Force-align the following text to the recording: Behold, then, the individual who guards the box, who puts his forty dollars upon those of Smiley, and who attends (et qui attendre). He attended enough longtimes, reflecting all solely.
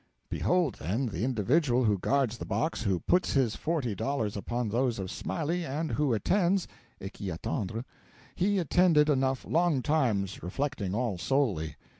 Behold, 0.29 0.79
then, 0.81 1.05
the 1.05 1.23
individual 1.23 1.83
who 1.83 1.99
guards 1.99 2.39
the 2.39 2.45
box, 2.47 2.81
who 2.81 3.01
puts 3.01 3.33
his 3.33 3.55
forty 3.55 3.93
dollars 3.93 4.35
upon 4.35 4.67
those 4.67 4.97
of 4.97 5.11
Smiley, 5.11 5.63
and 5.63 5.91
who 5.91 6.11
attends 6.11 6.67
(et 6.99 7.13
qui 7.13 7.27
attendre). 7.27 7.85
He 8.33 8.57
attended 8.57 9.11
enough 9.11 9.43
longtimes, 9.45 10.41
reflecting 10.41 10.95
all 10.95 11.19
solely. 11.19 11.75